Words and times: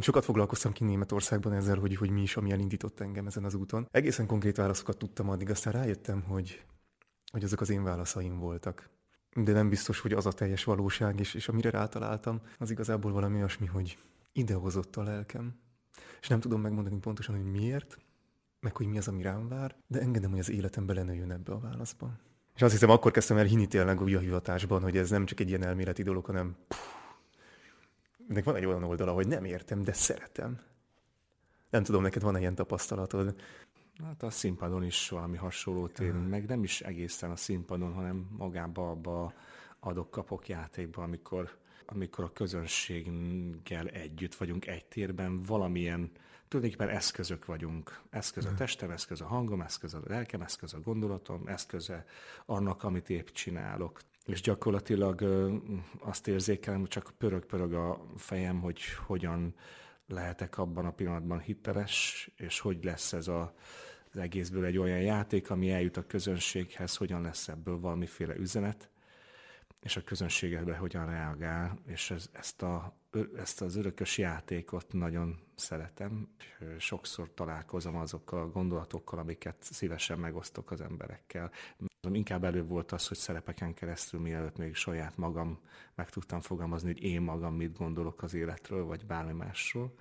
Sokat 0.00 0.24
foglalkoztam 0.24 0.72
ki 0.72 0.84
Németországban 0.84 1.52
ezzel, 1.52 1.78
hogy, 1.78 1.96
hogy 1.96 2.10
mi 2.10 2.22
is, 2.22 2.36
ami 2.36 2.50
elindított 2.50 3.00
engem 3.00 3.26
ezen 3.26 3.44
az 3.44 3.54
úton. 3.54 3.88
Egészen 3.90 4.26
konkrét 4.26 4.56
válaszokat 4.56 4.98
tudtam 4.98 5.28
addig, 5.28 5.50
aztán 5.50 5.72
rájöttem, 5.72 6.22
hogy, 6.22 6.64
hogy 7.32 7.44
azok 7.44 7.60
az 7.60 7.70
én 7.70 7.82
válaszaim 7.82 8.38
voltak. 8.38 8.90
De 9.34 9.52
nem 9.52 9.68
biztos, 9.68 10.00
hogy 10.00 10.12
az 10.12 10.26
a 10.26 10.32
teljes 10.32 10.64
valóság, 10.64 11.20
és, 11.20 11.34
és 11.34 11.48
amire 11.48 11.70
rátaláltam, 11.70 12.40
az 12.58 12.70
igazából 12.70 13.12
valami 13.12 13.36
olyasmi, 13.36 13.66
hogy 13.66 13.98
idehozott 14.32 14.96
a 14.96 15.02
lelkem. 15.02 15.54
És 16.20 16.28
nem 16.28 16.40
tudom 16.40 16.60
megmondani 16.60 16.98
pontosan, 16.98 17.34
hogy 17.34 17.50
miért, 17.50 17.98
meg 18.60 18.76
hogy 18.76 18.86
mi 18.86 18.98
az, 18.98 19.08
ami 19.08 19.22
rám 19.22 19.48
vár, 19.48 19.76
de 19.86 20.00
engedem, 20.00 20.30
hogy 20.30 20.38
az 20.38 20.50
életem 20.50 20.86
belenőjön 20.86 21.30
ebbe 21.30 21.52
a 21.52 21.60
válaszba. 21.60 22.10
És 22.54 22.62
azt 22.62 22.72
hiszem, 22.72 22.90
akkor 22.90 23.10
kezdtem 23.10 23.36
el 23.36 23.44
hinni 23.44 23.66
tényleg 23.66 24.00
a 24.00 24.04
hivatásban, 24.04 24.82
hogy 24.82 24.96
ez 24.96 25.10
nem 25.10 25.24
csak 25.24 25.40
egy 25.40 25.48
ilyen 25.48 25.64
elméleti 25.64 26.02
dolog, 26.02 26.24
hanem 26.24 26.56
puh, 26.68 26.78
ennek 28.28 28.44
van 28.44 28.56
egy 28.56 28.64
olyan 28.64 28.82
oldala, 28.82 29.12
hogy 29.12 29.26
nem 29.26 29.44
értem, 29.44 29.82
de 29.82 29.92
szeretem. 29.92 30.60
Nem 31.70 31.82
tudom, 31.82 32.02
neked 32.02 32.22
van-e 32.22 32.38
ilyen 32.38 32.54
tapasztalatod? 32.54 33.40
Hát 34.04 34.22
a 34.22 34.30
színpadon 34.30 34.84
is 34.84 35.08
valami 35.08 35.36
hasonló 35.36 35.90
élünk, 35.98 36.28
meg 36.28 36.46
nem 36.46 36.62
is 36.62 36.80
egészen 36.80 37.30
a 37.30 37.36
színpadon, 37.36 37.92
hanem 37.92 38.28
magába 38.36 38.90
abba 38.90 39.32
adok-kapok 39.80 40.48
játékban, 40.48 41.04
amikor, 41.04 41.58
amikor 41.86 42.24
a 42.24 42.32
közönséggel 42.32 43.86
együtt 43.86 44.34
vagyunk 44.34 44.66
egy 44.66 44.86
térben, 44.86 45.42
valamilyen 45.42 46.10
tulajdonképpen 46.48 46.96
eszközök 46.96 47.44
vagyunk. 47.44 48.00
Eszköz 48.10 48.44
a 48.44 48.54
testem, 48.54 48.90
eszköz 48.90 49.20
a 49.20 49.26
hangom, 49.26 49.60
eszköz 49.60 49.94
a 49.94 50.00
lelkem, 50.06 50.42
eszköz 50.42 50.74
a 50.74 50.80
gondolatom, 50.80 51.46
eszköze 51.46 52.06
annak, 52.46 52.82
amit 52.82 53.10
épp 53.10 53.26
csinálok. 53.26 54.00
És 54.26 54.40
gyakorlatilag 54.40 55.22
azt 55.98 56.28
érzékelem, 56.28 56.80
hogy 56.80 56.88
csak 56.88 57.12
pörög-pörög 57.18 57.72
a 57.72 58.06
fejem, 58.16 58.60
hogy 58.60 58.80
hogyan 59.06 59.54
lehetek 60.06 60.58
abban 60.58 60.84
a 60.84 60.90
pillanatban 60.90 61.40
hiteles, 61.40 62.30
és 62.36 62.60
hogy 62.60 62.84
lesz 62.84 63.12
ez 63.12 63.28
a, 63.28 63.54
az 64.12 64.16
egészből 64.16 64.64
egy 64.64 64.78
olyan 64.78 65.00
játék, 65.00 65.50
ami 65.50 65.70
eljut 65.70 65.96
a 65.96 66.06
közönséghez, 66.06 66.96
hogyan 66.96 67.22
lesz 67.22 67.48
ebből 67.48 67.80
valamiféle 67.80 68.36
üzenet, 68.36 68.90
és 69.86 69.96
a 69.96 70.02
közönségedbe 70.02 70.76
hogyan 70.76 71.06
reagál, 71.06 71.78
és 71.86 72.10
ez, 72.10 72.30
ezt, 72.32 72.62
a, 72.62 72.96
ezt 73.36 73.60
az 73.60 73.76
örökös 73.76 74.18
játékot 74.18 74.92
nagyon 74.92 75.40
szeretem. 75.54 76.28
Sokszor 76.78 77.34
találkozom 77.34 77.96
azokkal 77.96 78.40
a 78.40 78.50
gondolatokkal, 78.50 79.18
amiket 79.18 79.56
szívesen 79.60 80.18
megosztok 80.18 80.70
az 80.70 80.80
emberekkel. 80.80 81.50
Inkább 82.12 82.44
előbb 82.44 82.68
volt 82.68 82.92
az, 82.92 83.08
hogy 83.08 83.16
szerepeken 83.16 83.74
keresztül, 83.74 84.20
mielőtt 84.20 84.56
még 84.56 84.74
saját 84.74 85.16
magam 85.16 85.60
meg 85.94 86.10
tudtam 86.10 86.40
fogalmazni, 86.40 86.92
hogy 86.92 87.02
én 87.02 87.20
magam 87.20 87.54
mit 87.54 87.76
gondolok 87.76 88.22
az 88.22 88.34
életről, 88.34 88.84
vagy 88.84 89.06
bármi 89.06 89.32
másról. 89.32 89.94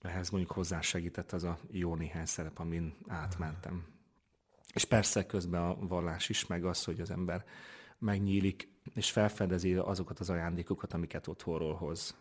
Ehhez 0.00 0.30
mondjuk 0.30 0.52
hozzásegített 0.52 1.32
az 1.32 1.44
a 1.44 1.58
jó 1.70 1.94
néhány 1.94 2.26
szerep, 2.26 2.58
amin 2.58 2.96
átmentem. 3.06 3.86
És 4.74 4.84
persze 4.84 5.26
közben 5.26 5.62
a 5.62 5.76
vallás 5.86 6.28
is, 6.28 6.46
meg 6.46 6.64
az, 6.64 6.84
hogy 6.84 7.00
az 7.00 7.10
ember 7.10 7.44
megnyílik, 8.02 8.68
és 8.94 9.10
felfedezi 9.10 9.74
azokat 9.74 10.18
az 10.18 10.30
ajándékokat, 10.30 10.92
amiket 10.92 11.26
otthonról 11.26 11.74
hoz. 11.74 12.16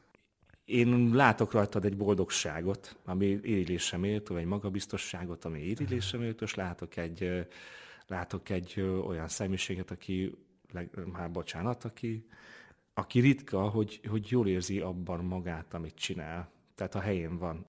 Én 0.66 1.10
látok 1.14 1.52
rajtad 1.52 1.86
egy 1.86 1.98
boldogságot, 1.98 2.98
ami 3.06 3.26
írillésre 3.26 3.98
méltó, 3.98 4.36
egy 4.36 4.46
magabiztosságot, 4.46 5.46
ami 5.46 5.60
írillésre 5.60 6.18
méltó, 6.18 6.46
és 6.46 6.56
látok 6.56 6.96
egy, 6.96 7.48
látok 8.08 8.50
egy 8.50 8.82
olyan 8.82 9.28
személyiséget, 9.28 9.92
aki, 9.92 10.36
már 11.12 11.32
bocsánat, 11.32 11.84
aki, 11.84 12.26
aki 12.94 13.20
ritka, 13.20 13.70
hogy, 13.70 14.02
hogy 14.10 14.28
jól 14.30 14.48
érzi 14.48 14.80
abban 14.80 15.26
magát, 15.26 15.74
amit 15.74 15.96
csinál. 15.96 16.52
Tehát 16.76 16.96
a 16.96 17.00
helyén 17.00 17.38
van. 17.38 17.60